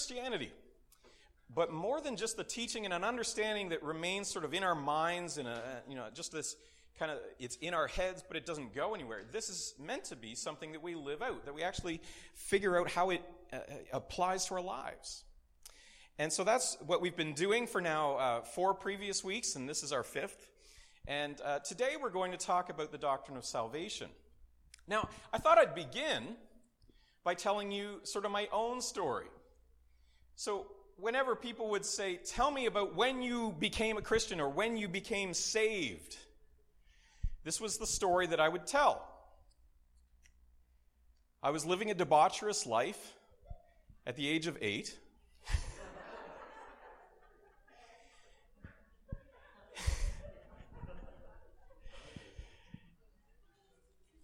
[0.00, 0.50] Christianity.
[1.54, 4.74] But more than just the teaching and an understanding that remains sort of in our
[4.74, 6.56] minds and a, you know, just this
[6.98, 9.24] kind of, it's in our heads, but it doesn't go anywhere.
[9.30, 12.00] This is meant to be something that we live out, that we actually
[12.32, 13.20] figure out how it
[13.52, 13.58] uh,
[13.92, 15.24] applies to our lives.
[16.18, 19.82] And so that's what we've been doing for now uh, four previous weeks, and this
[19.82, 20.48] is our fifth.
[21.06, 24.08] And uh, today we're going to talk about the doctrine of salvation.
[24.88, 26.36] Now, I thought I'd begin
[27.22, 29.26] by telling you sort of my own story.
[30.40, 34.78] So, whenever people would say, Tell me about when you became a Christian or when
[34.78, 36.16] you became saved,
[37.44, 39.06] this was the story that I would tell.
[41.42, 43.18] I was living a debaucherous life
[44.06, 44.98] at the age of eight.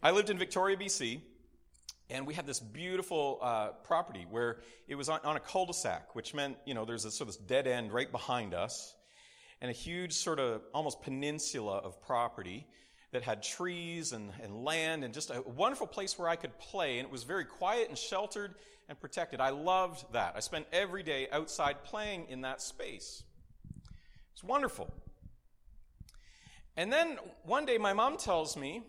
[0.02, 1.20] I lived in Victoria, BC,
[2.08, 6.34] and we had this beautiful uh, property where it was on, on a cul-de-sac, which
[6.34, 8.94] meant, you know, there's a sort of dead end right behind us,
[9.60, 12.66] and a huge sort of almost peninsula of property
[13.12, 16.98] that had trees and, and land and just a wonderful place where I could play,
[16.98, 18.54] and it was very quiet and sheltered
[18.88, 19.40] and protected.
[19.40, 20.34] I loved that.
[20.36, 23.24] I spent every day outside playing in that space.
[24.32, 24.92] It's wonderful.
[26.76, 28.82] And then one day my mom tells me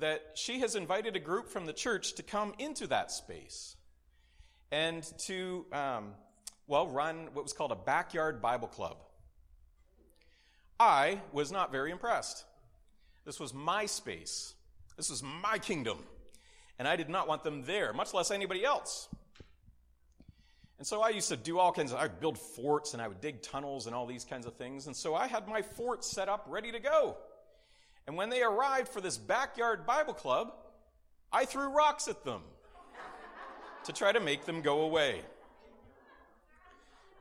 [0.00, 3.76] that she has invited a group from the church to come into that space
[4.70, 6.14] and to, um,
[6.66, 8.96] well, run what was called a backyard Bible club.
[10.80, 12.44] I was not very impressed.
[13.24, 14.54] This was my space.
[14.96, 15.98] This was my kingdom.
[16.78, 19.08] And I did not want them there, much less anybody else.
[20.78, 23.20] And so I used to do all kinds of, I'd build forts and I would
[23.20, 24.88] dig tunnels and all these kinds of things.
[24.88, 27.16] And so I had my fort set up ready to go.
[28.06, 30.52] And when they arrived for this backyard Bible club,
[31.32, 32.42] I threw rocks at them
[33.84, 35.22] to try to make them go away.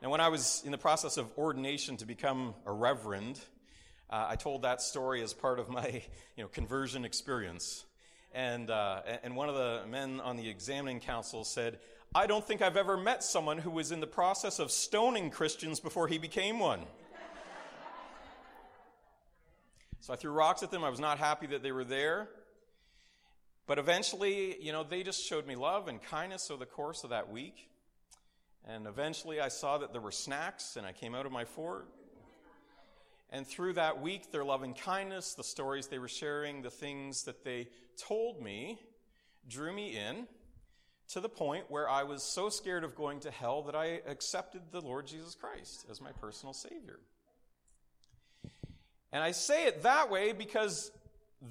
[0.01, 3.39] Now, when I was in the process of ordination to become a reverend,
[4.09, 5.88] uh, I told that story as part of my
[6.35, 7.85] you know, conversion experience.
[8.33, 11.79] And, uh, and one of the men on the examining council said,
[12.16, 15.79] I don't think I've ever met someone who was in the process of stoning Christians
[15.79, 16.81] before he became one.
[20.01, 20.84] So I threw rocks at them.
[20.84, 22.28] I was not happy that they were there.
[23.67, 27.12] But eventually, you know, they just showed me love and kindness over the course of
[27.12, 27.69] that week.
[28.67, 31.88] And eventually I saw that there were snacks and I came out of my fort.
[33.29, 37.45] And through that week, their loving kindness, the stories they were sharing, the things that
[37.45, 38.79] they told me
[39.47, 40.28] drew me in
[41.09, 44.62] to the point where I was so scared of going to hell that I accepted
[44.72, 47.00] the Lord Jesus Christ as my personal Savior.
[49.11, 50.91] And I say it that way because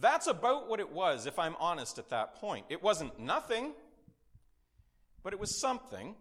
[0.00, 2.66] that's about what it was, if I'm honest at that point.
[2.68, 3.72] It wasn't nothing,
[5.22, 6.14] but it was something.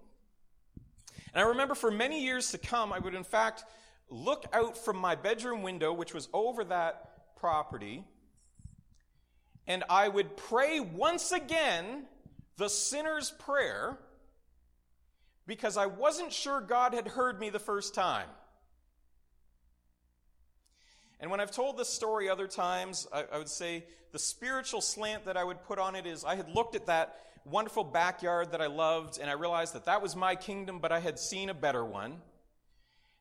[1.33, 3.63] And I remember for many years to come, I would in fact
[4.09, 8.03] look out from my bedroom window, which was over that property,
[9.67, 12.05] and I would pray once again
[12.57, 13.99] the sinner's prayer
[15.45, 18.28] because I wasn't sure God had heard me the first time.
[21.19, 25.25] And when I've told this story other times, I, I, would say the spiritual slant
[25.25, 28.62] that I would put on it is I had looked at that wonderful backyard that
[28.62, 31.53] I loved, and I realized that that was my kingdom, but I had seen a
[31.53, 32.22] better one.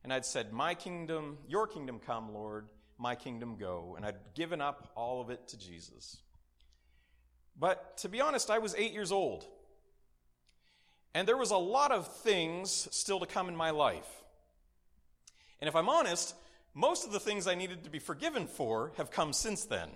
[0.05, 2.67] And I'd said, My kingdom, your kingdom come, Lord,
[2.99, 3.95] my kingdom go.
[3.97, 6.19] And I'd given up all of it to Jesus.
[7.59, 9.47] But to be honest, I was eight years old.
[11.15, 14.09] And there was a lot of things still to come in my life.
[15.61, 16.35] And if I'm honest,
[16.75, 19.89] most of the things I needed to be forgiven for have come since then.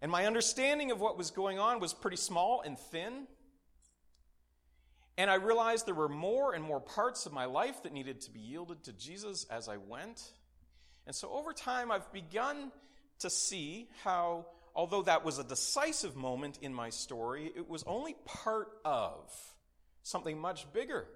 [0.00, 3.26] And my understanding of what was going on was pretty small and thin.
[5.16, 8.30] And I realized there were more and more parts of my life that needed to
[8.30, 10.22] be yielded to Jesus as I went.
[11.06, 12.70] And so over time, I've begun
[13.20, 18.14] to see how, although that was a decisive moment in my story, it was only
[18.24, 19.28] part of
[20.04, 21.08] something much bigger.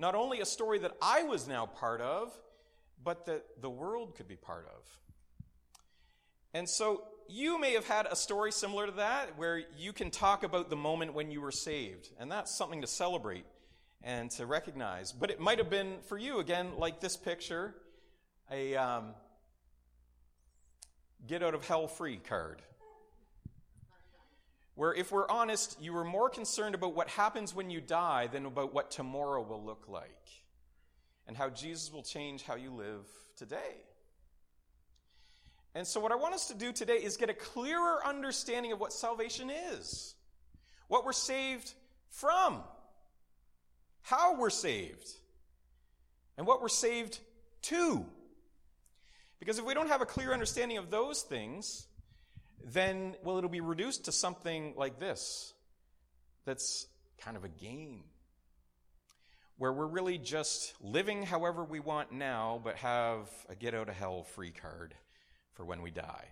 [0.00, 2.32] Not only a story that I was now part of,
[3.04, 4.82] but that the world could be part of.
[6.54, 10.42] And so you may have had a story similar to that where you can talk
[10.42, 12.08] about the moment when you were saved.
[12.18, 13.44] And that's something to celebrate
[14.02, 15.12] and to recognize.
[15.12, 17.74] But it might have been for you, again, like this picture,
[18.50, 19.08] a um,
[21.26, 22.62] get out of hell free card
[24.80, 28.46] where, if we're honest, you were more concerned about what happens when you die than
[28.46, 30.26] about what tomorrow will look like
[31.28, 33.04] and how Jesus will change how you live
[33.36, 33.76] today.
[35.74, 38.80] And so, what I want us to do today is get a clearer understanding of
[38.80, 40.14] what salvation is,
[40.88, 41.74] what we're saved
[42.08, 42.62] from,
[44.00, 45.10] how we're saved,
[46.38, 47.18] and what we're saved
[47.64, 48.06] to.
[49.40, 51.86] Because if we don't have a clear understanding of those things,
[52.64, 55.54] then, well, it'll be reduced to something like this
[56.44, 56.86] that's
[57.18, 58.04] kind of a game
[59.58, 63.94] where we're really just living however we want now, but have a get out of
[63.94, 64.94] hell free card
[65.52, 66.28] for when we die.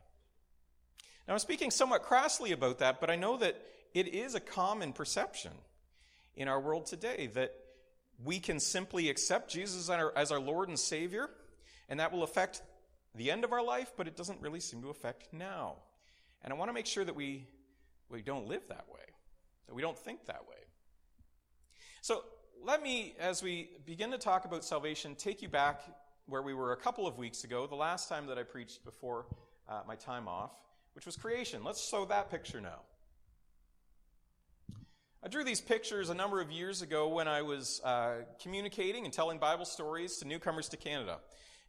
[1.27, 3.61] Now, I'm speaking somewhat crassly about that, but I know that
[3.93, 5.53] it is a common perception
[6.37, 7.55] in our world today that
[8.25, 11.29] we can simply accept Jesus as our Lord and Savior,
[11.89, 12.63] and that will affect
[13.15, 15.77] the end of our life, but it doesn't really seem to affect now.
[16.43, 17.47] And I want to make sure that we,
[18.09, 19.01] we don't live that way,
[19.67, 20.57] that we don't think that way.
[22.01, 22.23] So
[22.65, 25.83] let me, as we begin to talk about salvation, take you back
[26.27, 29.27] where we were a couple of weeks ago, the last time that I preached before
[29.69, 30.53] uh, my time off,
[30.95, 31.65] which was creation.
[31.65, 32.81] Let's show that picture now.
[35.23, 39.13] I drew these pictures a number of years ago when I was uh, communicating and
[39.13, 41.19] telling Bible stories to newcomers to Canada.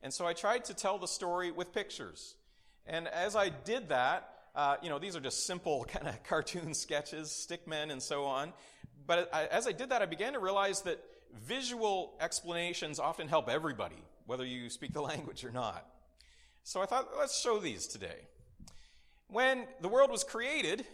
[0.03, 2.35] And so I tried to tell the story with pictures.
[2.85, 6.73] And as I did that, uh, you know, these are just simple kind of cartoon
[6.73, 8.53] sketches, stickmen and so on.
[9.05, 11.03] But I, as I did that, I began to realize that
[11.33, 15.85] visual explanations often help everybody, whether you speak the language or not.
[16.63, 18.27] So I thought, let's show these today.
[19.27, 20.85] When the world was created,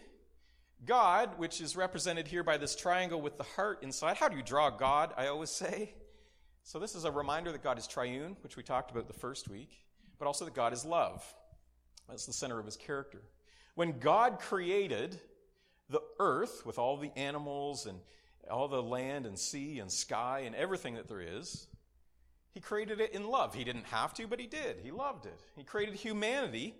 [0.84, 4.42] God, which is represented here by this triangle with the heart inside, how do you
[4.42, 5.94] draw God, I always say?
[6.62, 9.48] So this is a reminder that God is triune, which we talked about the first
[9.48, 9.82] week,
[10.18, 11.24] but also that God is love.
[12.08, 13.22] That's the center of his character.
[13.76, 15.20] When God created
[15.90, 18.00] the earth with all the animals and
[18.50, 21.66] all the land and sea and sky and everything that there is,
[22.52, 23.54] he created it in love.
[23.54, 24.78] He didn't have to, but he did.
[24.82, 25.38] He loved it.
[25.56, 26.74] He created humanity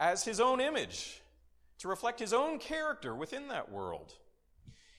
[0.00, 1.22] as his own image
[1.78, 4.12] to reflect his own character within that world.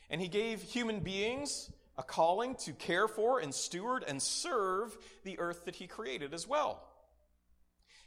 [0.09, 5.37] And he gave human beings a calling to care for and steward and serve the
[5.37, 6.81] earth that he created as well.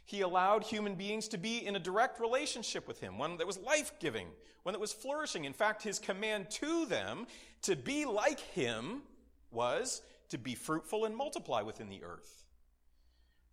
[0.09, 3.59] He allowed human beings to be in a direct relationship with him, one that was
[3.59, 4.25] life giving,
[4.63, 5.45] one that was flourishing.
[5.45, 7.27] In fact, his command to them
[7.61, 9.03] to be like him
[9.51, 12.43] was to be fruitful and multiply within the earth.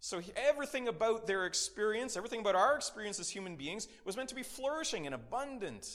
[0.00, 4.34] So everything about their experience, everything about our experience as human beings, was meant to
[4.34, 5.86] be flourishing and abundant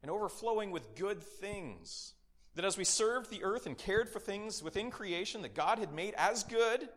[0.00, 2.14] and overflowing with good things.
[2.54, 5.92] That as we served the earth and cared for things within creation that God had
[5.92, 6.88] made as good,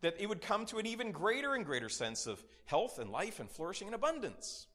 [0.00, 3.40] that it would come to an even greater and greater sense of health and life
[3.40, 4.66] and flourishing and abundance.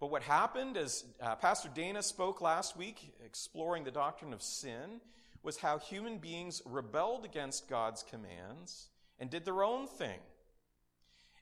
[0.00, 5.00] But what happened, as uh, Pastor Dana spoke last week, exploring the doctrine of sin,
[5.42, 8.88] was how human beings rebelled against God's commands
[9.18, 10.18] and did their own thing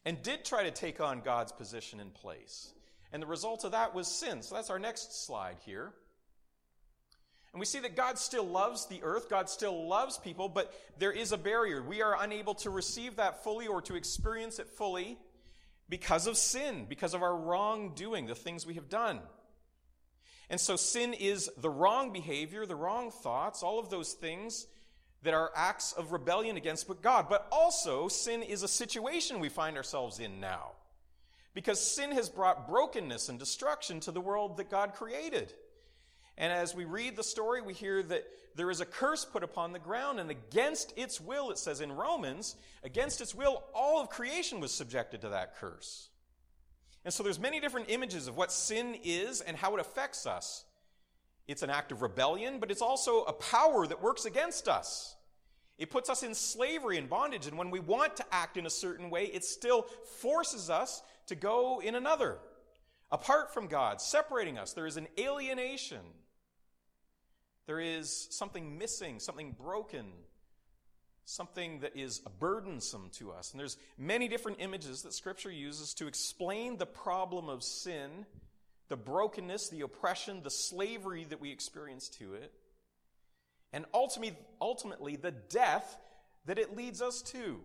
[0.05, 2.73] and did try to take on God's position in place.
[3.13, 4.43] And the result of that was sin.
[4.43, 5.93] So that's our next slide here.
[7.57, 11.11] And we see that God still loves the earth, God still loves people, but there
[11.11, 11.83] is a barrier.
[11.83, 15.17] We are unable to receive that fully or to experience it fully
[15.89, 19.21] because of sin, because of our wrongdoing, the things we have done.
[20.51, 24.67] And so sin is the wrong behavior, the wrong thoughts, all of those things
[25.23, 27.31] that are acts of rebellion against God.
[27.31, 30.73] But also, sin is a situation we find ourselves in now.
[31.55, 35.55] Because sin has brought brokenness and destruction to the world that God created.
[36.39, 38.25] And as we read the story, we hear that
[38.55, 41.93] there is a curse put upon the ground, and against its will, it says in
[41.93, 46.09] Romans, against its will, all of creation was subjected to that curse.
[47.05, 50.65] And so there's many different images of what sin is and how it affects us.
[51.47, 55.17] It's an act of rebellion, but it's also a power that works against us.
[55.79, 58.71] It puts us in slavery and bondage, and when we want to act in a
[58.71, 59.83] certain way, it still
[60.21, 62.39] forces us to go in another,
[63.13, 64.73] apart from God, separating us.
[64.73, 66.01] There is an alienation.
[67.67, 70.07] There is something missing, something broken,
[71.25, 73.53] something that is burdensome to us.
[73.53, 78.27] And there's many different images that Scripture uses to explain the problem of sin,
[78.89, 82.53] the brokenness, the oppression, the slavery that we experience to it
[83.77, 85.99] and ultimately, ultimately the death
[86.47, 87.61] that it leads us to.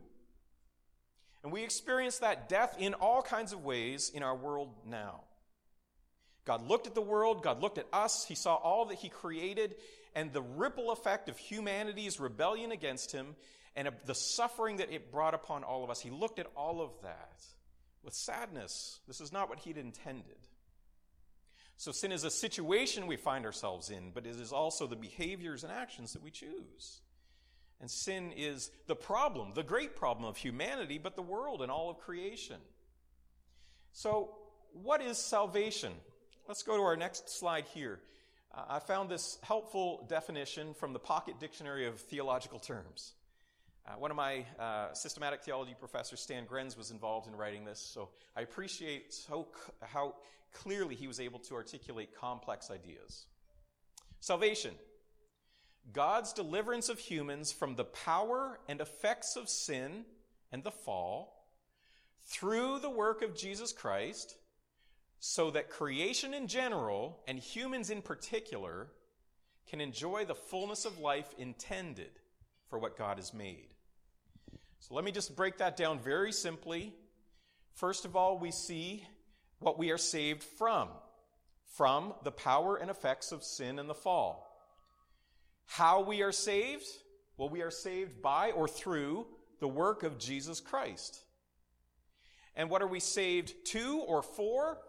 [1.41, 5.21] And we experience that death in all kinds of ways in our world now.
[6.51, 9.75] God looked at the world, God looked at us, He saw all that He created,
[10.13, 13.37] and the ripple effect of humanity's rebellion against Him
[13.73, 16.01] and the suffering that it brought upon all of us.
[16.01, 17.41] He looked at all of that
[18.03, 18.99] with sadness.
[19.07, 20.35] This is not what He'd intended.
[21.77, 25.63] So sin is a situation we find ourselves in, but it is also the behaviors
[25.63, 26.99] and actions that we choose.
[27.79, 31.89] And sin is the problem, the great problem of humanity, but the world and all
[31.89, 32.57] of creation.
[33.93, 34.35] So,
[34.73, 35.93] what is salvation?
[36.51, 38.01] Let's go to our next slide here.
[38.53, 43.13] Uh, I found this helpful definition from the Pocket Dictionary of Theological Terms.
[43.87, 47.79] Uh, one of my uh, systematic theology professors, Stan Grenz, was involved in writing this,
[47.79, 50.15] so I appreciate so c- how
[50.51, 53.27] clearly he was able to articulate complex ideas.
[54.19, 54.73] Salvation.
[55.93, 60.03] God's deliverance of humans from the power and effects of sin
[60.51, 61.47] and the fall
[62.25, 64.35] through the work of Jesus Christ
[65.23, 68.87] so that creation in general and humans in particular
[69.69, 72.09] can enjoy the fullness of life intended
[72.69, 73.67] for what God has made.
[74.79, 76.91] So let me just break that down very simply.
[77.75, 79.05] First of all, we see
[79.59, 80.89] what we are saved from
[81.77, 84.47] from the power and effects of sin and the fall.
[85.67, 86.87] How we are saved?
[87.37, 89.27] Well, we are saved by or through
[89.59, 91.23] the work of Jesus Christ.
[92.55, 94.79] And what are we saved to or for?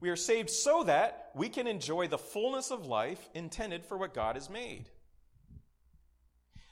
[0.00, 4.14] We are saved so that we can enjoy the fullness of life intended for what
[4.14, 4.88] God has made.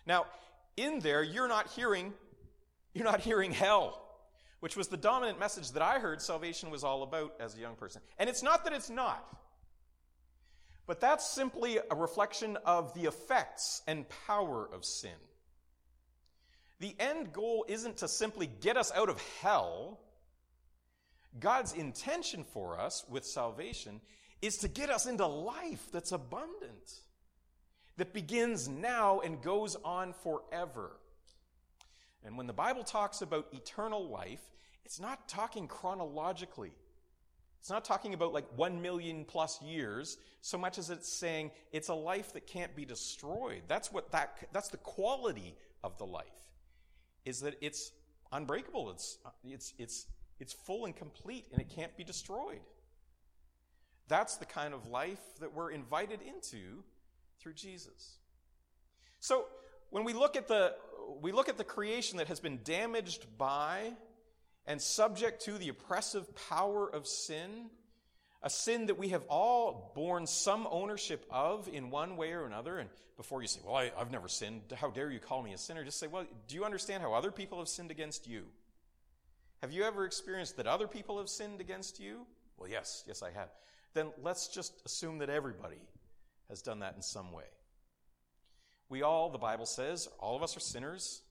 [0.06, 0.26] Now,
[0.76, 2.14] in there, you're not hearing,
[2.94, 4.02] you're not hearing hell,
[4.60, 7.74] which was the dominant message that I heard salvation was all about as a young
[7.74, 8.00] person.
[8.18, 9.22] And it's not that it's not.
[10.86, 15.10] But that's simply a reflection of the effects and power of sin.
[16.80, 20.00] The end goal isn't to simply get us out of hell.
[21.38, 24.00] God's intention for us with salvation
[24.40, 27.00] is to get us into life that's abundant,
[27.96, 30.92] that begins now and goes on forever.
[32.24, 34.42] And when the Bible talks about eternal life,
[34.84, 36.72] it's not talking chronologically.
[37.60, 41.88] It's not talking about like one million plus years so much as it's saying it's
[41.88, 43.62] a life that can't be destroyed.
[43.66, 46.24] That's what that, that's the quality of the life,
[47.24, 47.92] is that it's
[48.32, 48.90] unbreakable.
[48.90, 50.06] It's, it's, it's,
[50.40, 52.60] it's full and complete and it can't be destroyed.
[54.08, 56.82] That's the kind of life that we're invited into
[57.40, 58.16] through Jesus.
[59.20, 59.44] So
[59.90, 60.74] when we look at the,
[61.20, 63.92] we look at the creation that has been damaged by
[64.66, 67.70] and subject to the oppressive power of sin,
[68.42, 72.78] a sin that we have all borne some ownership of in one way or another.
[72.78, 75.58] And before you say, Well, I, have never sinned, how dare you call me a
[75.58, 75.84] sinner?
[75.84, 78.44] Just say, Well, do you understand how other people have sinned against you?
[79.62, 82.26] Have you ever experienced that other people have sinned against you?
[82.56, 83.48] Well, yes, yes, I have.
[83.94, 85.80] Then let's just assume that everybody
[86.48, 87.44] has done that in some way.
[88.88, 91.22] We all, the Bible says, all of us are sinners.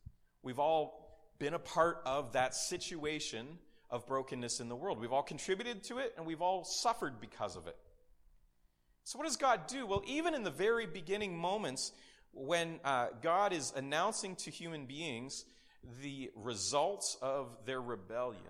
[0.43, 3.47] We've all been a part of that situation
[3.89, 4.99] of brokenness in the world.
[4.99, 7.77] We've all contributed to it and we've all suffered because of it.
[9.05, 9.85] So, what does God do?
[9.85, 11.93] Well, even in the very beginning moments
[12.33, 15.45] when uh, God is announcing to human beings
[16.01, 18.41] the results of their rebellion,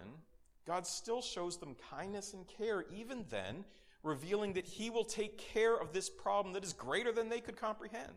[0.66, 3.64] God still shows them kindness and care, even then,
[4.04, 7.58] revealing that He will take care of this problem that is greater than they could
[7.58, 8.14] comprehend.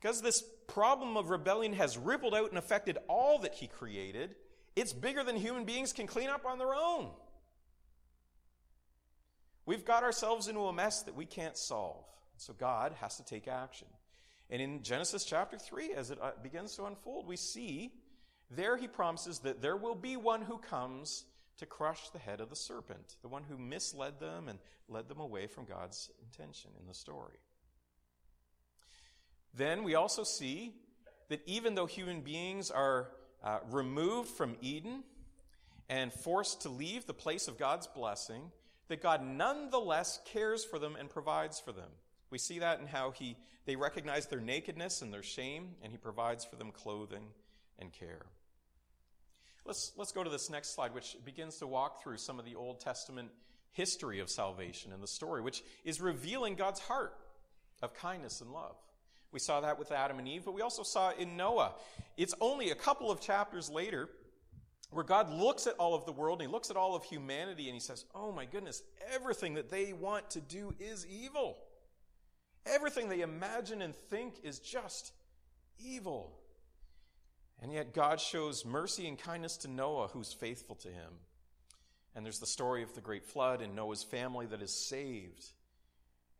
[0.00, 4.34] Because this problem of rebellion has rippled out and affected all that he created,
[4.74, 7.08] it's bigger than human beings can clean up on their own.
[9.64, 12.04] We've got ourselves into a mess that we can't solve.
[12.36, 13.88] So God has to take action.
[14.50, 17.92] And in Genesis chapter 3, as it uh, begins to unfold, we see
[18.50, 21.24] there he promises that there will be one who comes
[21.58, 25.20] to crush the head of the serpent, the one who misled them and led them
[25.20, 27.38] away from God's intention in the story.
[29.54, 30.74] Then we also see
[31.28, 33.08] that even though human beings are
[33.42, 35.02] uh, removed from Eden
[35.88, 38.52] and forced to leave the place of God's blessing,
[38.88, 41.90] that God nonetheless cares for them and provides for them.
[42.30, 45.98] We see that in how he, they recognize their nakedness and their shame, and he
[45.98, 47.24] provides for them clothing
[47.78, 48.26] and care.
[49.64, 52.54] Let's, let's go to this next slide, which begins to walk through some of the
[52.54, 53.30] Old Testament
[53.72, 57.14] history of salvation and the story, which is revealing God's heart
[57.82, 58.76] of kindness and love.
[59.32, 61.74] We saw that with Adam and Eve, but we also saw in Noah.
[62.16, 64.08] It's only a couple of chapters later
[64.90, 67.66] where God looks at all of the world and he looks at all of humanity
[67.66, 71.58] and he says, Oh my goodness, everything that they want to do is evil.
[72.66, 75.12] Everything they imagine and think is just
[75.78, 76.32] evil.
[77.62, 81.12] And yet God shows mercy and kindness to Noah, who's faithful to him.
[82.14, 85.44] And there's the story of the great flood and Noah's family that is saved.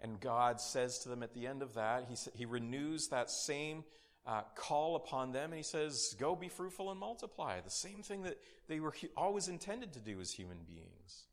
[0.01, 3.85] And God says to them at the end of that, He, he renews that same
[4.27, 7.61] uh, call upon them, and He says, Go be fruitful and multiply.
[7.61, 11.26] The same thing that they were always intended to do as human beings.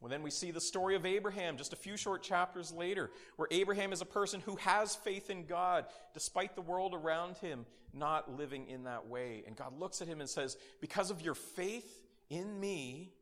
[0.00, 3.48] Well, then we see the story of Abraham just a few short chapters later, where
[3.50, 8.36] Abraham is a person who has faith in God, despite the world around him not
[8.36, 9.42] living in that way.
[9.46, 13.12] And God looks at him and says, Because of your faith in me,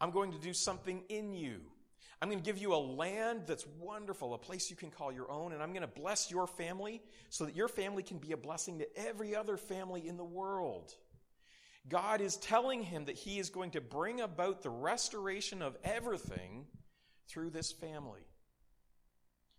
[0.00, 1.60] I'm going to do something in you.
[2.20, 5.30] I'm going to give you a land that's wonderful, a place you can call your
[5.30, 8.36] own, and I'm going to bless your family so that your family can be a
[8.36, 10.94] blessing to every other family in the world.
[11.88, 16.66] God is telling him that he is going to bring about the restoration of everything
[17.28, 18.26] through this family.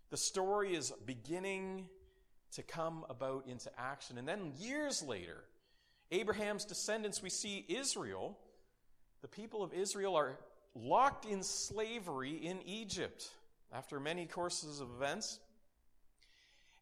[0.09, 1.87] The story is beginning
[2.53, 4.17] to come about into action.
[4.17, 5.43] And then years later,
[6.11, 8.37] Abraham's descendants, we see Israel,
[9.21, 10.39] the people of Israel are
[10.73, 13.29] locked in slavery in Egypt
[13.73, 15.39] after many courses of events.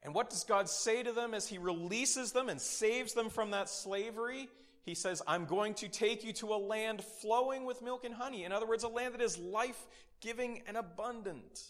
[0.04, 3.52] And what does God say to them as He releases them and saves them from
[3.52, 4.50] that slavery?
[4.84, 8.44] He says, I'm going to take you to a land flowing with milk and honey.
[8.44, 9.82] In other words, a land that is life
[10.20, 11.64] giving and abundant.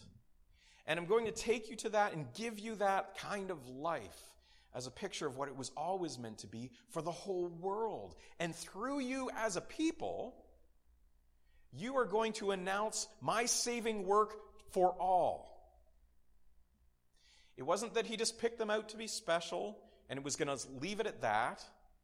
[0.88, 4.32] And I'm going to take you to that and give you that kind of life
[4.76, 8.16] as a picture of what it was always meant to be for the whole world.
[8.40, 10.34] And through you as a people,
[11.72, 14.34] you are going to announce my saving work
[14.72, 15.50] for all.
[17.58, 19.78] It wasn't that he just picked them out to be special
[20.10, 21.64] and it was going to leave it at that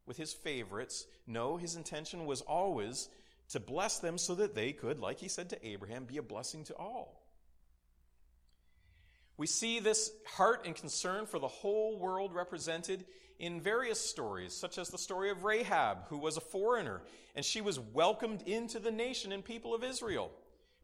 [0.09, 1.05] with his favorites.
[1.25, 3.07] No, his intention was always
[3.49, 6.65] to bless them so that they could, like he said to Abraham, be a blessing
[6.65, 7.23] to all.
[9.37, 13.05] We see this heart and concern for the whole world represented
[13.37, 17.01] in various stories, such as the story of Rahab, who was a foreigner,
[17.35, 20.31] and she was welcomed into the nation and people of Israel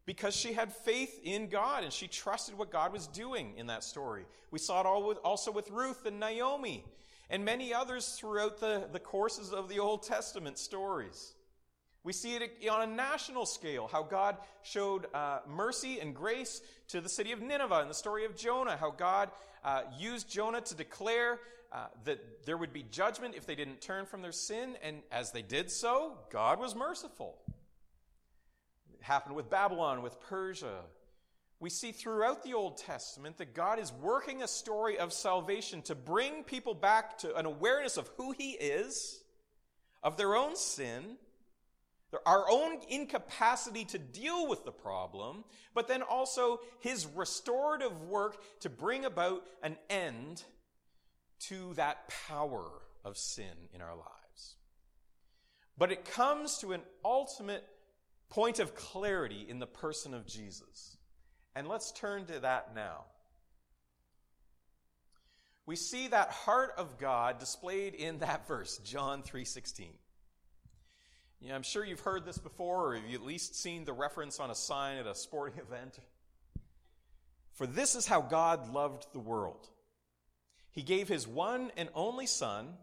[0.06, 3.82] because she had faith in God and she trusted what God was doing in that
[3.82, 4.24] story.
[4.52, 4.80] We saw
[5.10, 6.84] it also with Ruth and Naomi
[7.28, 11.34] and many others throughout the, the courses of the Old Testament stories.
[12.04, 17.00] We see it on a national scale, how God showed uh, mercy and grace to
[17.00, 19.30] the city of Nineveh in the story of Jonah, how God
[19.64, 21.40] uh, used Jonah to declare
[21.72, 25.32] uh, that there would be judgment if they didn't turn from their sin, and as
[25.32, 27.36] they did so, God was merciful.
[28.94, 30.82] It happened with Babylon, with Persia.
[31.58, 35.94] We see throughout the Old Testament that God is working a story of salvation to
[35.94, 39.22] bring people back to an awareness of who He is,
[40.02, 41.16] of their own sin,
[42.24, 48.70] our own incapacity to deal with the problem, but then also His restorative work to
[48.70, 50.44] bring about an end
[51.38, 52.70] to that power
[53.04, 54.56] of sin in our lives.
[55.78, 57.64] But it comes to an ultimate
[58.28, 60.95] point of clarity in the person of Jesus.
[61.56, 63.04] And let's turn to that now.
[65.64, 69.98] We see that heart of God displayed in that verse, John 3:16.
[71.40, 74.50] Yeah, I'm sure you've heard this before, or you've at least seen the reference on
[74.50, 75.98] a sign at a sporting event.
[77.54, 79.66] For this is how God loved the world.
[80.72, 82.76] He gave his one and only Son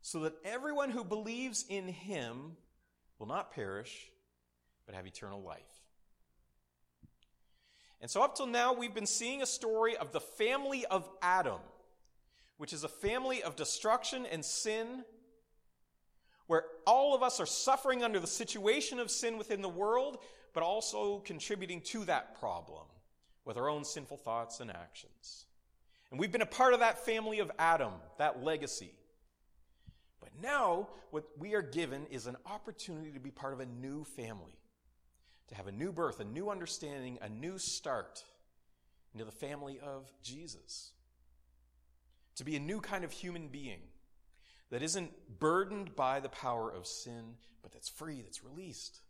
[0.00, 2.56] so that everyone who believes in him
[3.18, 4.10] will not perish,
[4.86, 5.79] but have eternal life.
[8.00, 11.60] And so, up till now, we've been seeing a story of the family of Adam,
[12.56, 15.04] which is a family of destruction and sin,
[16.46, 20.18] where all of us are suffering under the situation of sin within the world,
[20.54, 22.86] but also contributing to that problem
[23.44, 25.46] with our own sinful thoughts and actions.
[26.10, 28.92] And we've been a part of that family of Adam, that legacy.
[30.20, 34.04] But now, what we are given is an opportunity to be part of a new
[34.04, 34.59] family,
[35.50, 38.24] to have a new birth, a new understanding, a new start
[39.12, 40.92] into the family of Jesus,
[42.36, 43.80] to be a new kind of human being
[44.70, 49.00] that isn't burdened by the power of sin, but that's free, that's released.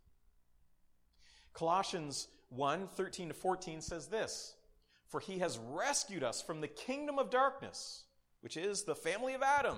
[1.53, 4.55] Colossians 1 13 to 14 says this
[5.11, 8.05] for he has rescued us from the kingdom of darkness,
[8.39, 9.77] which is the family of Adam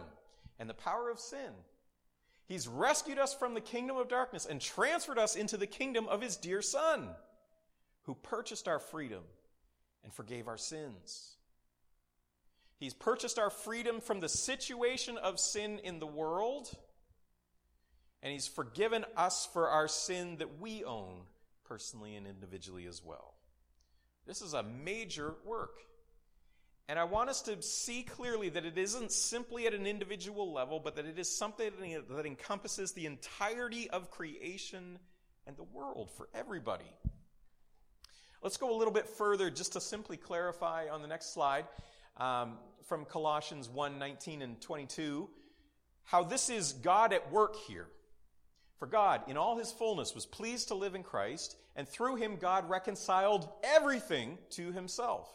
[0.60, 1.52] and the power of sin.
[2.48, 6.22] He's rescued us from the kingdom of darkness and transferred us into the kingdom of
[6.22, 7.10] his dear Son,
[8.04, 9.24] who purchased our freedom
[10.04, 11.38] and forgave our sins.
[12.78, 16.70] He's purchased our freedom from the situation of sin in the world,
[18.22, 21.22] and he's forgiven us for our sin that we own
[21.64, 23.36] personally and individually as well.
[24.28, 25.80] This is a major work.
[26.90, 30.80] And I want us to see clearly that it isn't simply at an individual level,
[30.80, 31.72] but that it is something
[32.10, 35.00] that encompasses the entirety of creation
[35.48, 36.92] and the world for everybody.
[38.42, 41.66] Let's go a little bit further just to simply clarify on the next slide
[42.18, 45.30] um, from Colossians 1 19 and 22
[46.06, 47.88] how this is God at work here.
[48.78, 52.36] For God, in all his fullness, was pleased to live in Christ, and through him
[52.36, 55.34] God reconciled everything to himself.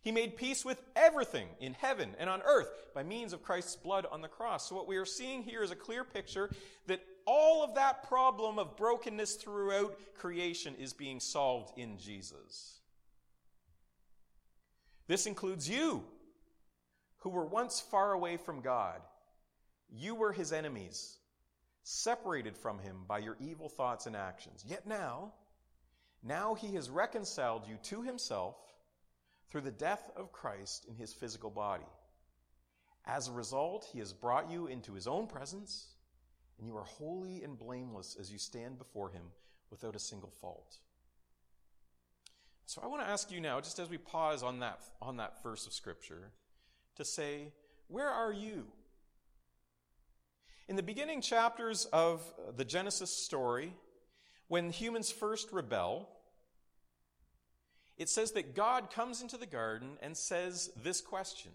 [0.00, 4.06] He made peace with everything in heaven and on earth by means of Christ's blood
[4.10, 4.68] on the cross.
[4.68, 6.50] So, what we are seeing here is a clear picture
[6.86, 12.78] that all of that problem of brokenness throughout creation is being solved in Jesus.
[15.08, 16.04] This includes you,
[17.18, 19.00] who were once far away from God.
[19.90, 21.16] You were his enemies,
[21.82, 24.64] separated from him by your evil thoughts and actions.
[24.66, 25.32] Yet now,
[26.22, 28.56] now he has reconciled you to himself
[29.50, 31.86] through the death of Christ in his physical body.
[33.06, 35.86] As a result, he has brought you into his own presence,
[36.58, 39.22] and you are holy and blameless as you stand before him
[39.70, 40.76] without a single fault.
[42.66, 45.42] So I want to ask you now, just as we pause on that, on that
[45.42, 46.32] verse of Scripture,
[46.96, 47.52] to say,
[47.86, 48.66] where are you?
[50.68, 52.22] In the beginning chapters of
[52.58, 53.72] the Genesis story,
[54.48, 56.10] when humans first rebel,
[57.98, 61.52] it says that God comes into the garden and says this question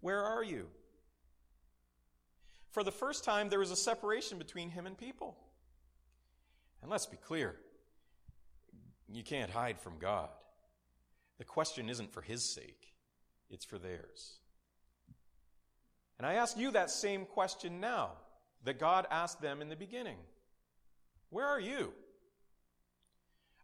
[0.00, 0.68] Where are you?
[2.70, 5.36] For the first time, there was a separation between him and people.
[6.82, 7.56] And let's be clear
[9.10, 10.28] you can't hide from God.
[11.38, 12.92] The question isn't for his sake,
[13.50, 14.38] it's for theirs.
[16.18, 18.12] And I ask you that same question now
[18.64, 20.16] that God asked them in the beginning
[21.30, 21.92] Where are you?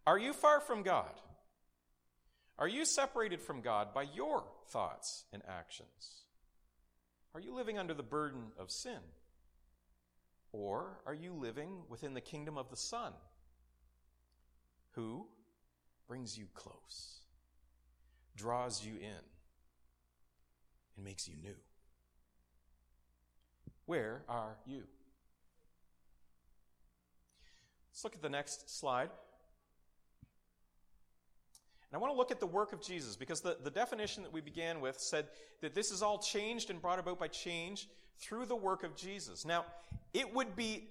[0.06, 1.14] Are you far from God?
[2.58, 6.24] Are you separated from God by your thoughts and actions?
[7.34, 9.00] Are you living under the burden of sin?
[10.52, 13.12] Or are you living within the kingdom of the Son,
[14.92, 15.26] who
[16.06, 17.18] brings you close,
[18.36, 19.24] draws you in,
[20.96, 21.56] and makes you new?
[23.86, 24.84] Where are you?
[27.90, 29.10] Let's look at the next slide.
[31.94, 34.32] And I want to look at the work of Jesus because the, the definition that
[34.32, 35.28] we began with said
[35.60, 39.44] that this is all changed and brought about by change through the work of Jesus.
[39.44, 39.64] Now,
[40.12, 40.88] it would be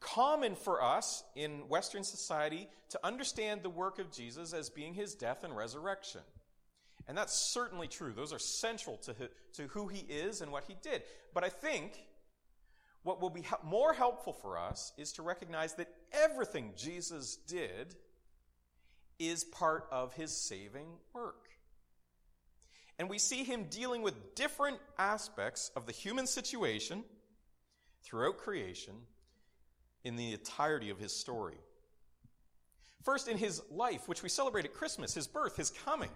[0.00, 5.14] common for us in Western society to understand the work of Jesus as being his
[5.14, 6.22] death and resurrection.
[7.06, 8.12] And that's certainly true.
[8.12, 9.14] Those are central to,
[9.52, 11.04] to who he is and what he did.
[11.32, 11.92] But I think
[13.04, 17.94] what will be more helpful for us is to recognize that everything Jesus did
[19.18, 21.48] is part of his saving work.
[22.98, 27.04] And we see him dealing with different aspects of the human situation
[28.02, 28.94] throughout creation
[30.04, 31.58] in the entirety of his story.
[33.04, 36.10] First, in his life, which we celebrate at Christmas, his birth, his coming.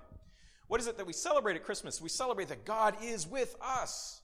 [0.67, 2.01] What is it that we celebrate at Christmas?
[2.01, 4.21] We celebrate that God is with us.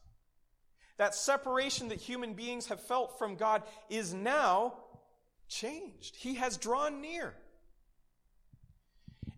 [0.97, 4.75] That separation that human beings have felt from God is now
[5.49, 6.17] changed.
[6.17, 7.35] He has drawn near.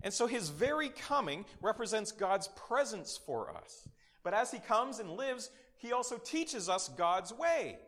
[0.02, 3.88] And so his very coming represents God's presence for us.
[4.22, 7.78] But as he comes and lives, he also teaches us God's way.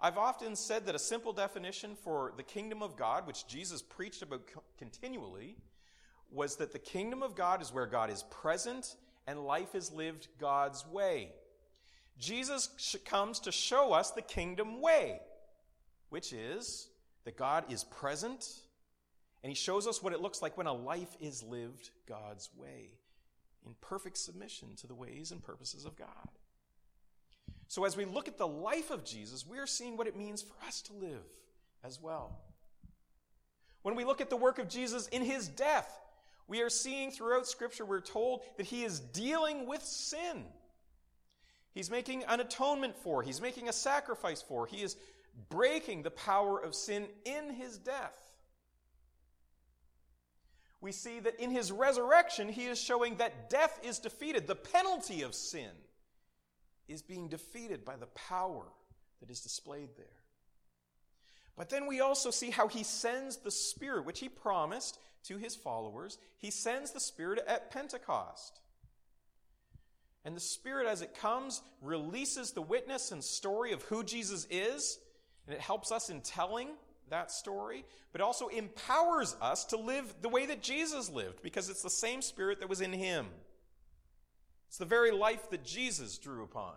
[0.00, 4.22] I've often said that a simple definition for the kingdom of God, which Jesus preached
[4.22, 4.42] about
[4.76, 5.56] continually,
[6.30, 10.28] was that the kingdom of God is where God is present and life is lived
[10.38, 11.32] God's way.
[12.18, 15.20] Jesus comes to show us the kingdom way,
[16.10, 16.88] which is
[17.24, 18.46] that God is present
[19.44, 22.88] and he shows us what it looks like when a life is lived God's way,
[23.66, 26.08] in perfect submission to the ways and purposes of God.
[27.68, 30.40] So, as we look at the life of Jesus, we are seeing what it means
[30.40, 31.26] for us to live
[31.84, 32.38] as well.
[33.82, 36.00] When we look at the work of Jesus in his death,
[36.48, 40.46] we are seeing throughout Scripture, we're told that he is dealing with sin.
[41.74, 44.96] He's making an atonement for, he's making a sacrifice for, he is
[45.50, 48.23] breaking the power of sin in his death
[50.84, 54.46] we see that in his resurrection, he is showing that death is defeated.
[54.46, 55.70] The penalty of sin
[56.88, 58.66] is being defeated by the power
[59.20, 60.06] that is displayed there.
[61.56, 65.56] But then we also see how he sends the Spirit, which he promised to his
[65.56, 66.18] followers.
[66.36, 68.60] He sends the Spirit at Pentecost.
[70.22, 74.98] And the Spirit, as it comes, releases the witness and story of who Jesus is,
[75.46, 76.68] and it helps us in telling
[77.10, 81.82] that story, but also empowers us to live the way that Jesus lived because it's
[81.82, 83.26] the same spirit that was in him.
[84.68, 86.74] It's the very life that Jesus drew upon.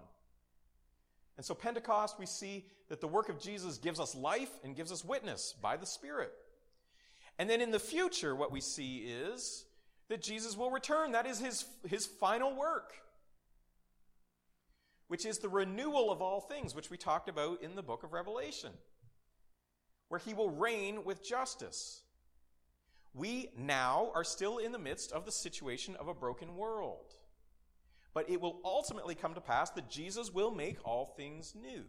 [1.37, 4.91] And so, Pentecost, we see that the work of Jesus gives us life and gives
[4.91, 6.31] us witness by the Spirit.
[7.39, 9.65] And then in the future, what we see is
[10.09, 11.11] that Jesus will return.
[11.11, 12.93] That is his, his final work,
[15.07, 18.13] which is the renewal of all things, which we talked about in the book of
[18.13, 18.71] Revelation
[20.10, 22.02] where he will reign with justice.
[23.13, 27.15] We now are still in the midst of the situation of a broken world.
[28.13, 31.84] But it will ultimately come to pass that Jesus will make all things new.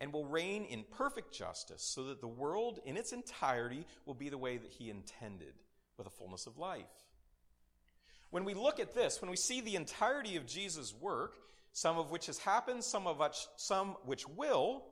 [0.00, 4.28] and will reign in perfect justice so that the world in its entirety will be
[4.28, 5.54] the way that he intended
[5.96, 6.84] with a fullness of life.
[8.30, 11.38] When we look at this, when we see the entirety of Jesus' work,
[11.72, 14.84] some of which has happened, some of which, some which will,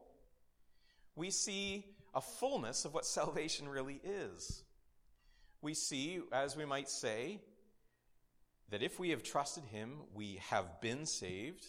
[1.15, 1.85] we see
[2.17, 4.65] a fullness of what salvation really is.
[5.63, 7.41] We see, as we might say,
[8.71, 11.65] that if we have trusted him, we have been saved,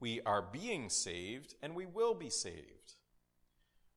[0.00, 2.94] we are being saved, and we will be saved.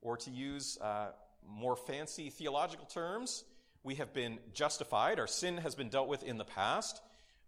[0.02, 1.12] Or to use uh,
[1.48, 3.46] more fancy theological terms,
[3.84, 5.20] we have been justified.
[5.20, 7.02] Our sin has been dealt with in the past.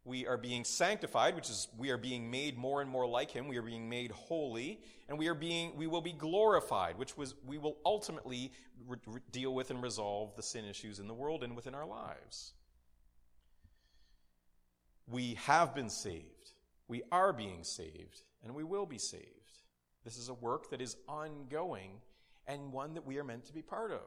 [0.05, 3.47] We are being sanctified, which is we are being made more and more like him.
[3.47, 7.33] We are being made holy, and we are being we will be glorified, which was
[7.43, 8.51] we will ultimately
[8.87, 11.87] re- re- deal with and resolve the sin issues in the world and within our
[11.87, 12.53] lives.
[15.07, 16.51] We have been saved.
[16.87, 19.25] We are being saved, and we will be saved.
[20.03, 21.93] This is a work that is ongoing
[22.47, 24.05] and one that we are meant to be part of.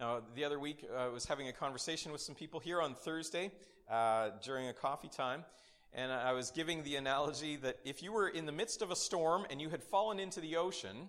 [0.00, 2.94] Now, the other week, uh, I was having a conversation with some people here on
[2.94, 3.52] Thursday
[3.90, 5.44] uh, during a coffee time,
[5.92, 8.96] and I was giving the analogy that if you were in the midst of a
[8.96, 11.08] storm and you had fallen into the ocean,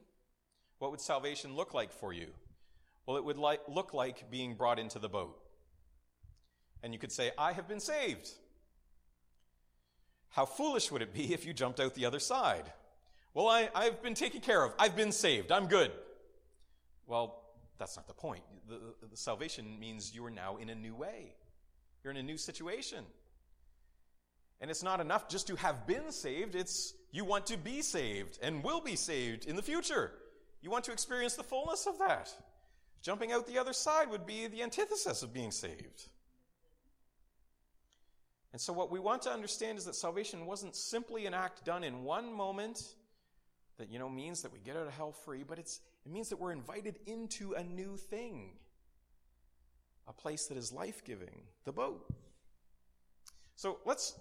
[0.80, 2.28] what would salvation look like for you?
[3.06, 5.40] Well, it would look like being brought into the boat.
[6.84, 8.30] And you could say, I have been saved.
[10.30, 12.72] How foolish would it be if you jumped out the other side?
[13.34, 14.74] Well, I, I've been taken care of.
[14.78, 15.52] I've been saved.
[15.52, 15.92] I'm good.
[17.08, 17.42] Well,
[17.78, 18.44] that's not the point.
[18.68, 21.34] The, the, salvation means you are now in a new way.
[22.04, 23.04] You're in a new situation.
[24.60, 28.40] And it's not enough just to have been saved, it's you want to be saved
[28.42, 30.12] and will be saved in the future.
[30.62, 32.34] You want to experience the fullness of that.
[33.02, 36.04] Jumping out the other side would be the antithesis of being saved.
[38.52, 41.84] And so, what we want to understand is that salvation wasn't simply an act done
[41.84, 42.82] in one moment
[43.78, 46.30] that, you know, means that we get out of hell free, but it's, it means
[46.30, 48.54] that we're invited into a new thing,
[50.08, 52.08] a place that is life giving, the boat.
[53.56, 54.18] So, let's,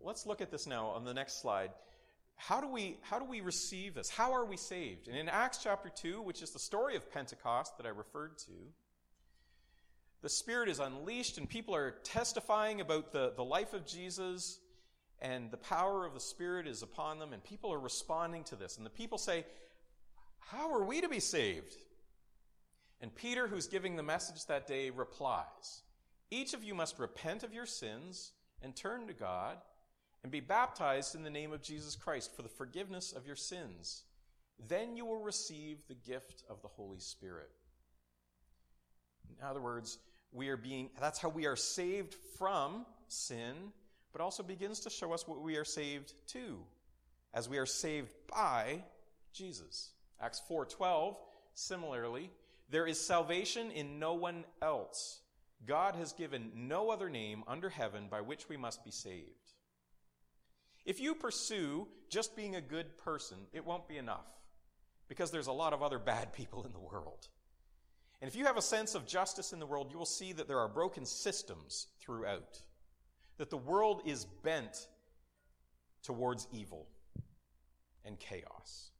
[0.00, 1.70] let's look at this now on the next slide.
[2.36, 4.08] How do we, how do we receive this?
[4.08, 5.08] How are we saved?
[5.08, 8.52] And in Acts chapter 2, which is the story of Pentecost that I referred to,
[10.22, 14.60] the Spirit is unleashed and people are testifying about the, the life of Jesus
[15.20, 18.76] and the power of the Spirit is upon them and people are responding to this.
[18.76, 19.44] And the people say,
[20.38, 21.76] How are we to be saved?
[23.00, 25.82] And Peter, who's giving the message that day, replies,
[26.30, 28.32] Each of you must repent of your sins
[28.62, 29.58] and turn to God
[30.22, 34.02] and be baptized in the name of Jesus Christ for the forgiveness of your sins.
[34.66, 37.50] Then you will receive the gift of the Holy Spirit.
[39.38, 39.98] In other words,
[40.32, 43.54] we are being, that's how we are saved from sin,
[44.12, 46.58] but also begins to show us what we are saved to,
[47.32, 48.82] as we are saved by
[49.32, 49.90] Jesus.
[50.20, 51.16] Acts 4:12
[51.54, 52.30] similarly,
[52.70, 55.20] there is salvation in no one else.
[55.66, 59.52] God has given no other name under heaven by which we must be saved.
[60.84, 64.26] If you pursue just being a good person, it won't be enough
[65.08, 67.28] because there's a lot of other bad people in the world.
[68.20, 70.48] And if you have a sense of justice in the world, you will see that
[70.48, 72.60] there are broken systems throughout,
[73.38, 74.88] that the world is bent
[76.02, 76.88] towards evil
[78.04, 78.90] and chaos.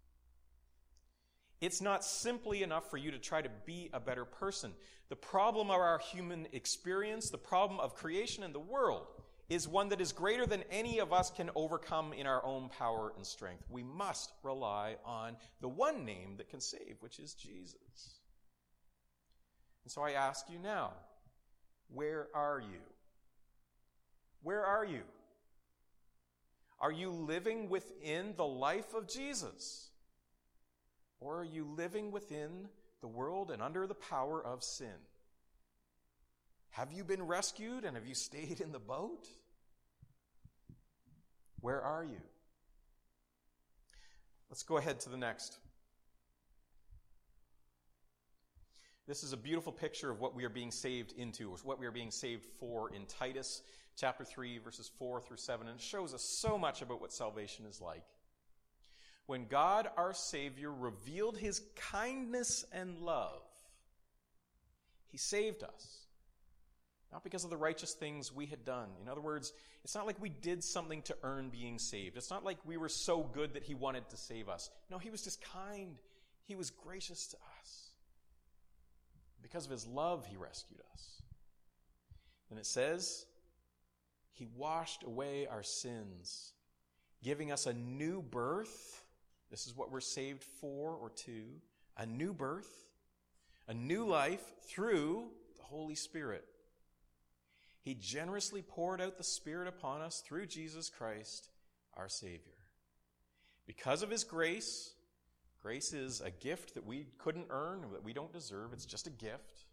[1.61, 4.73] It's not simply enough for you to try to be a better person.
[5.09, 9.07] The problem of our human experience, the problem of creation and the world,
[9.49, 13.12] is one that is greater than any of us can overcome in our own power
[13.16, 13.64] and strength.
[13.71, 18.21] We must rely on the one name that can save, which is Jesus.
[19.85, 20.92] And so I ask you now,
[21.92, 22.81] where are you?
[24.42, 25.01] Where are you?
[26.81, 29.88] Are you living within the life of Jesus?
[31.20, 32.68] Or are you living within
[33.00, 34.94] the world and under the power of sin?
[36.70, 39.26] Have you been rescued and have you stayed in the boat?
[41.61, 42.20] Where are you?
[44.48, 45.59] Let's go ahead to the next.
[49.07, 51.87] This is a beautiful picture of what we are being saved into, or what we
[51.87, 53.62] are being saved for in Titus
[53.96, 55.66] chapter 3, verses 4 through 7.
[55.66, 58.04] And it shows us so much about what salvation is like.
[59.29, 63.43] When God our Savior revealed his kindness and love,
[65.09, 65.99] he saved us.
[67.12, 68.88] Not because of the righteous things we had done.
[69.03, 69.53] In other words,
[69.85, 72.17] it's not like we did something to earn being saved.
[72.17, 74.71] It's not like we were so good that he wanted to save us.
[74.91, 75.97] No, he was just kind.
[76.47, 77.91] He was gracious to us.
[79.43, 81.21] Because of his love, he rescued us.
[82.49, 83.27] And it says,
[84.33, 86.55] He washed away our sins,
[87.23, 89.05] giving us a new birth
[89.51, 91.45] This is what we're saved for or to
[91.97, 92.71] a new birth,
[93.67, 95.25] a new life through
[95.57, 96.45] the Holy Spirit.
[97.81, 101.49] He generously poured out the Spirit upon us through Jesus Christ,
[101.97, 102.53] our Savior.
[103.67, 104.93] Because of His grace,
[105.63, 108.73] grace is a gift that we couldn't earn, that we don't deserve.
[108.73, 109.65] It's just a gift.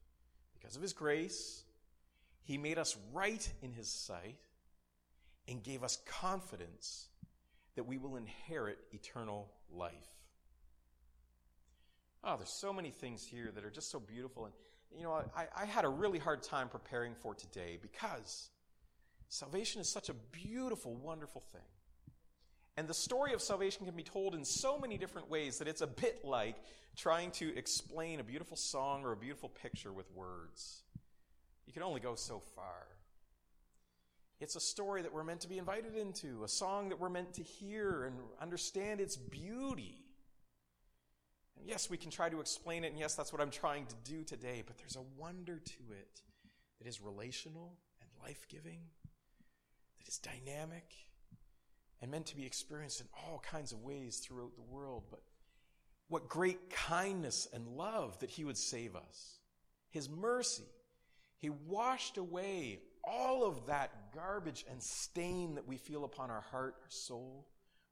[0.57, 1.63] Because of His grace,
[2.43, 4.39] He made us right in His sight
[5.47, 7.07] and gave us confidence
[7.75, 9.93] that we will inherit eternal life.
[12.23, 14.45] Oh, there's so many things here that are just so beautiful.
[14.45, 14.53] And,
[14.97, 18.49] you know, I, I had a really hard time preparing for today because
[19.29, 21.61] salvation is such a beautiful, wonderful thing.
[22.77, 25.81] And the story of salvation can be told in so many different ways that it's
[25.81, 26.55] a bit like
[26.97, 30.83] trying to explain a beautiful song or a beautiful picture with words.
[31.67, 32.87] You can only go so far.
[34.39, 37.33] It's a story that we're meant to be invited into, a song that we're meant
[37.35, 40.03] to hear and understand its beauty.
[41.57, 43.95] And yes, we can try to explain it, and yes, that's what I'm trying to
[44.03, 46.21] do today, but there's a wonder to it
[46.79, 48.81] that is relational and life giving,
[49.99, 50.93] that is dynamic,
[52.01, 55.03] and meant to be experienced in all kinds of ways throughout the world.
[55.09, 55.21] But
[56.09, 59.39] what great kindness and love that He would save us.
[59.91, 60.65] His mercy.
[61.37, 66.75] He washed away all of that garbage and stain that we feel upon our heart,
[66.81, 67.47] our soul,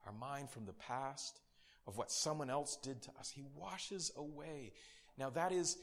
[0.06, 1.40] our mind from the past,
[1.86, 3.30] of what someone else did to us.
[3.30, 4.72] He washes away.
[5.18, 5.78] Now, that is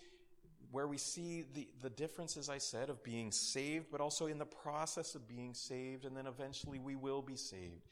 [0.71, 4.39] where we see the, the difference, as I said, of being saved, but also in
[4.39, 7.85] the process of being saved, and then eventually we will be saved.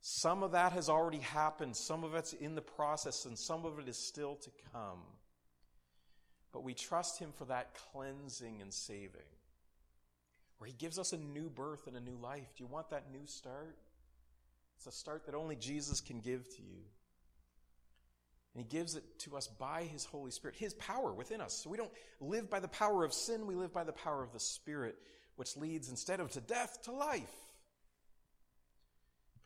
[0.00, 3.78] Some of that has already happened, some of it's in the process, and some of
[3.78, 5.00] it is still to come.
[6.52, 9.22] But we trust Him for that cleansing and saving
[10.64, 12.54] where He gives us a new birth and a new life.
[12.56, 13.76] Do you want that new start?
[14.78, 16.80] It's a start that only Jesus can give to you.
[18.54, 21.52] And He gives it to us by His Holy Spirit, His power within us.
[21.52, 24.32] So we don't live by the power of sin, we live by the power of
[24.32, 24.96] the Spirit,
[25.36, 27.34] which leads instead of to death, to life.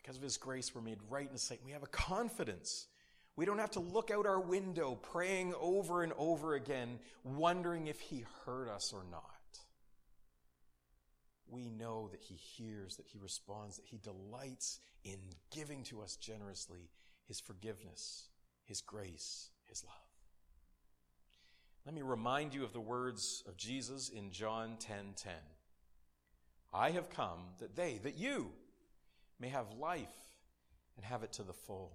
[0.01, 1.59] Because of His grace, we're made right in His sight.
[1.67, 2.87] We have a confidence.
[3.35, 7.99] We don't have to look out our window praying over and over again, wondering if
[7.99, 9.38] He heard us or not
[11.51, 15.19] we know that He hears, that He responds, that He delights in
[15.51, 16.91] giving to us generously
[17.27, 18.29] His forgiveness,
[18.65, 19.95] His grace, His love.
[21.87, 24.79] Let me remind you of the words of Jesus in John 10:10.
[24.79, 25.33] 10, 10.
[26.73, 28.51] I have come that they, that you,
[29.41, 30.07] may have life
[30.97, 31.93] and have it to the full.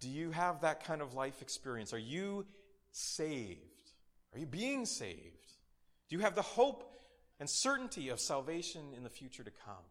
[0.00, 1.94] Do you have that kind of life experience?
[1.94, 2.44] Are you
[2.92, 3.60] saved?
[4.32, 5.52] Are you being saved?
[6.08, 6.93] Do you have the hope
[7.40, 9.84] and certainty of salvation in the future to come?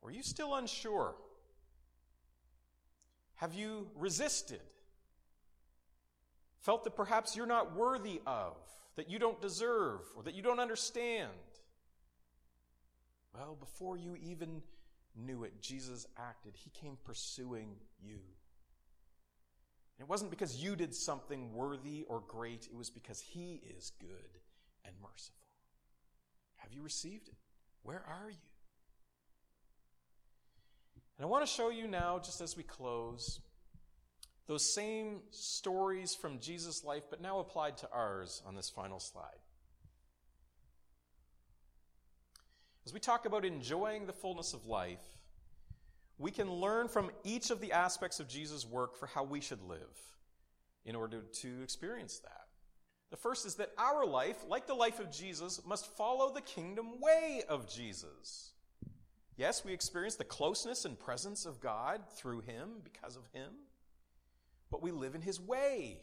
[0.00, 1.14] Or are you still unsure?
[3.36, 4.60] Have you resisted?
[6.60, 8.56] Felt that perhaps you're not worthy of,
[8.96, 11.30] that you don't deserve, or that you don't understand?
[13.34, 14.62] Well, before you even
[15.16, 16.54] knew it, Jesus acted.
[16.56, 18.18] He came pursuing you.
[19.98, 23.92] And it wasn't because you did something worthy or great, it was because He is
[24.00, 24.38] good
[24.84, 25.47] and merciful.
[26.58, 27.34] Have you received it?
[27.82, 28.36] Where are you?
[31.16, 33.40] And I want to show you now, just as we close,
[34.46, 39.40] those same stories from Jesus' life, but now applied to ours on this final slide.
[42.86, 45.04] As we talk about enjoying the fullness of life,
[46.18, 49.62] we can learn from each of the aspects of Jesus' work for how we should
[49.62, 50.00] live
[50.84, 52.47] in order to experience that.
[53.10, 57.00] The first is that our life, like the life of Jesus, must follow the kingdom
[57.00, 58.50] way of Jesus.
[59.36, 63.50] Yes, we experience the closeness and presence of God through Him, because of Him,
[64.70, 66.00] but we live in His way.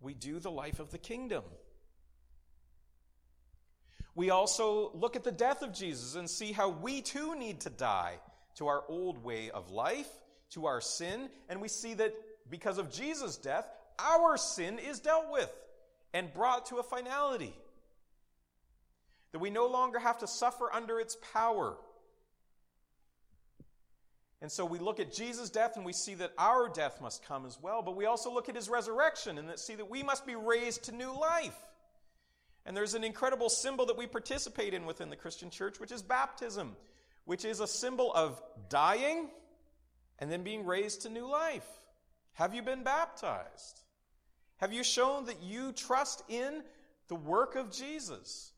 [0.00, 1.44] We do the life of the kingdom.
[4.14, 7.70] We also look at the death of Jesus and see how we too need to
[7.70, 8.14] die
[8.56, 10.10] to our old way of life,
[10.50, 12.14] to our sin, and we see that
[12.50, 13.68] because of Jesus' death,
[13.98, 15.52] our sin is dealt with
[16.12, 17.54] and brought to a finality.
[19.32, 21.76] That we no longer have to suffer under its power.
[24.40, 27.44] And so we look at Jesus' death and we see that our death must come
[27.44, 30.36] as well, but we also look at his resurrection and see that we must be
[30.36, 31.56] raised to new life.
[32.64, 36.02] And there's an incredible symbol that we participate in within the Christian church, which is
[36.02, 36.76] baptism,
[37.24, 39.28] which is a symbol of dying
[40.18, 41.66] and then being raised to new life.
[42.34, 43.80] Have you been baptized?
[44.58, 46.62] Have you shown that you trust in
[47.08, 48.52] the work of Jesus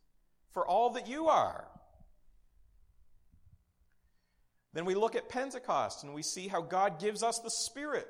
[0.52, 1.66] for all that you are?
[4.72, 8.08] Then we look at Pentecost and we see how God gives us the Spirit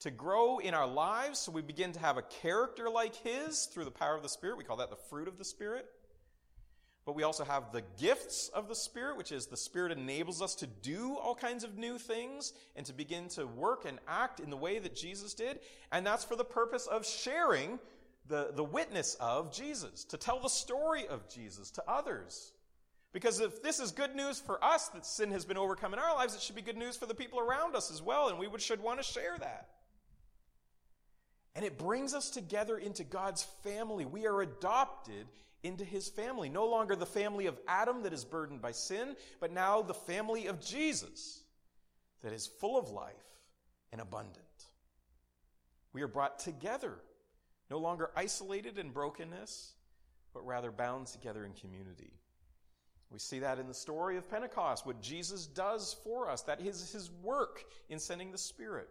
[0.00, 3.86] to grow in our lives so we begin to have a character like His through
[3.86, 4.58] the power of the Spirit.
[4.58, 5.86] We call that the fruit of the Spirit.
[7.06, 10.54] But we also have the gifts of the Spirit, which is the Spirit enables us
[10.56, 14.48] to do all kinds of new things and to begin to work and act in
[14.48, 15.60] the way that Jesus did.
[15.92, 17.78] And that's for the purpose of sharing
[18.26, 22.52] the, the witness of Jesus, to tell the story of Jesus to others.
[23.12, 26.14] Because if this is good news for us that sin has been overcome in our
[26.14, 28.48] lives, it should be good news for the people around us as well, and we
[28.48, 29.68] would, should want to share that.
[31.54, 34.04] And it brings us together into God's family.
[34.04, 35.26] We are adopted
[35.64, 36.48] into his family.
[36.48, 40.46] No longer the family of Adam that is burdened by sin, but now the family
[40.46, 41.42] of Jesus
[42.22, 43.14] that is full of life
[43.92, 44.44] and abundant.
[45.92, 46.94] We are brought together,
[47.70, 49.72] no longer isolated in brokenness,
[50.32, 52.12] but rather bound together in community.
[53.10, 56.42] We see that in the story of Pentecost, what Jesus does for us.
[56.42, 58.88] That is his work in sending the Spirit.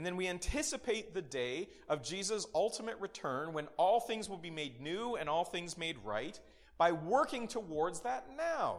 [0.00, 4.48] And then we anticipate the day of Jesus' ultimate return when all things will be
[4.48, 6.40] made new and all things made right
[6.78, 8.78] by working towards that now.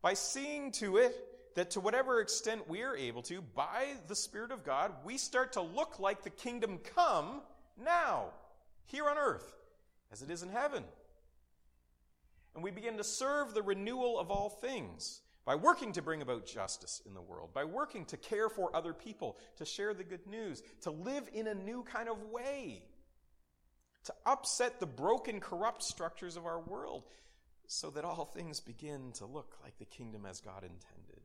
[0.00, 1.14] By seeing to it
[1.54, 5.52] that to whatever extent we are able to, by the Spirit of God, we start
[5.52, 7.40] to look like the kingdom come
[7.80, 8.30] now,
[8.86, 9.54] here on earth,
[10.10, 10.82] as it is in heaven.
[12.56, 16.46] And we begin to serve the renewal of all things by working to bring about
[16.46, 20.26] justice in the world, by working to care for other people, to share the good
[20.26, 22.84] news, to live in a new kind of way,
[24.04, 27.04] to upset the broken, corrupt structures of our world
[27.66, 31.22] so that all things begin to look like the kingdom as God intended.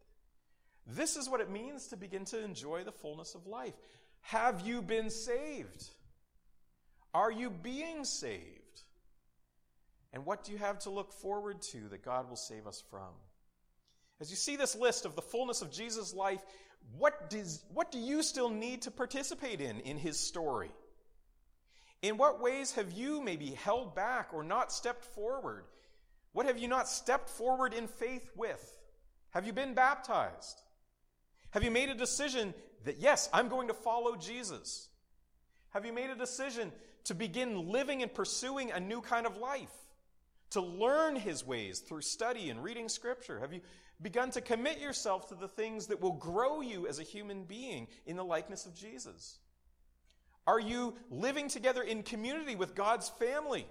[0.87, 3.73] This is what it means to begin to enjoy the fullness of life.
[4.21, 5.89] Have you been saved?
[7.13, 8.81] Are you being saved?
[10.13, 13.13] And what do you have to look forward to that God will save us from?
[14.19, 16.41] As you see this list of the fullness of Jesus' life,
[16.97, 20.71] what, does, what do you still need to participate in in his story?
[22.01, 25.65] In what ways have you maybe held back or not stepped forward?
[26.31, 28.77] What have you not stepped forward in faith with?
[29.31, 30.61] Have you been baptized?
[31.51, 32.53] Have you made a decision
[32.85, 34.89] that, yes, I'm going to follow Jesus?
[35.71, 36.71] Have you made a decision
[37.05, 39.73] to begin living and pursuing a new kind of life?
[40.51, 43.39] To learn his ways through study and reading scripture?
[43.39, 43.61] Have you
[44.01, 47.87] begun to commit yourself to the things that will grow you as a human being
[48.05, 49.39] in the likeness of Jesus?
[50.45, 53.67] Are you living together in community with God's family?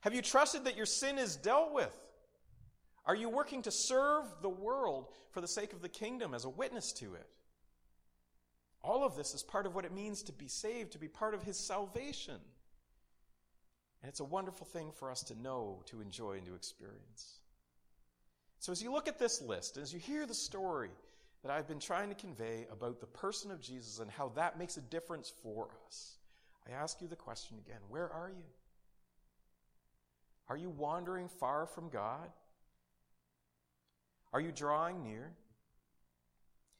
[0.00, 1.94] Have you trusted that your sin is dealt with?
[3.04, 6.48] Are you working to serve the world for the sake of the kingdom as a
[6.48, 7.26] witness to it?
[8.82, 11.34] All of this is part of what it means to be saved, to be part
[11.34, 12.36] of his salvation.
[14.02, 17.40] And it's a wonderful thing for us to know, to enjoy, and to experience.
[18.58, 20.90] So, as you look at this list, as you hear the story
[21.42, 24.76] that I've been trying to convey about the person of Jesus and how that makes
[24.76, 26.16] a difference for us,
[26.66, 28.44] I ask you the question again where are you?
[30.48, 32.30] Are you wandering far from God?
[34.32, 35.32] Are you drawing near?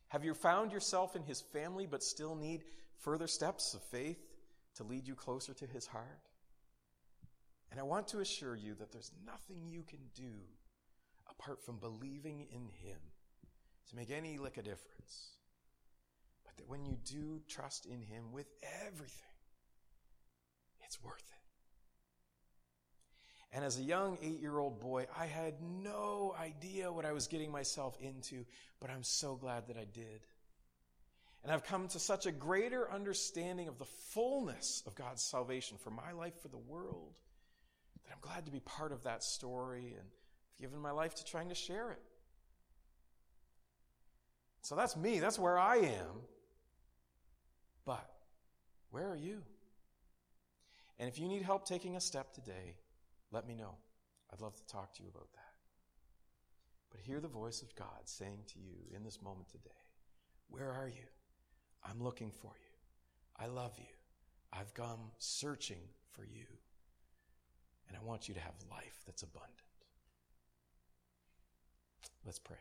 [0.08, 2.62] Have you found yourself in His family but still need
[3.00, 4.18] further steps of faith
[4.76, 6.20] to lead you closer to His heart?
[7.70, 10.32] And I want to assure you that there's nothing you can do
[11.38, 12.98] apart from believing in Him
[13.90, 15.30] to make any lick of difference.
[16.44, 18.46] But that when you do trust in Him with
[18.86, 19.22] everything,
[20.84, 21.36] it's worth it.
[23.56, 27.26] And as a young eight year old boy, I had no idea what I was
[27.26, 28.44] getting myself into,
[28.80, 30.26] but I'm so glad that I did.
[31.42, 35.90] And I've come to such a greater understanding of the fullness of God's salvation for
[35.90, 37.14] my life, for the world,
[38.04, 40.08] that I'm glad to be part of that story and
[40.60, 42.02] given my life to trying to share it.
[44.62, 45.20] So that's me.
[45.20, 46.22] That's where I am.
[47.84, 48.10] But
[48.90, 49.42] where are you?
[50.98, 52.76] And if you need help taking a step today,
[53.30, 53.74] let me know.
[54.32, 55.42] I'd love to talk to you about that.
[56.90, 59.70] But hear the voice of God saying to you in this moment today
[60.48, 61.06] Where are you?
[61.84, 63.44] I'm looking for you.
[63.44, 63.84] I love you.
[64.52, 66.46] I've come searching for you.
[67.88, 69.65] And I want you to have life that's abundant.
[72.26, 72.56] Let's pray.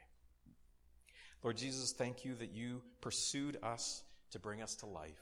[1.43, 5.21] Lord Jesus, thank you that you pursued us to bring us to life,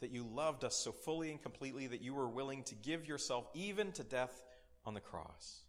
[0.00, 3.46] that you loved us so fully and completely that you were willing to give yourself
[3.54, 4.42] even to death
[4.86, 5.60] on the cross.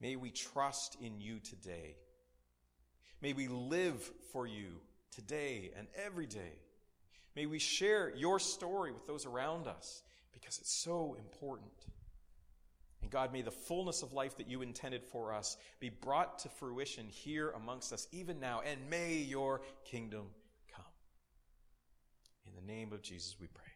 [0.00, 1.96] May we trust in you today.
[3.20, 4.00] May we live
[4.32, 4.80] for you
[5.12, 6.58] today and every day.
[7.36, 11.70] May we share your story with those around us because it's so important.
[13.02, 16.48] And God, may the fullness of life that you intended for us be brought to
[16.48, 20.26] fruition here amongst us even now, and may your kingdom
[20.74, 20.84] come.
[22.46, 23.67] In the name of Jesus we pray.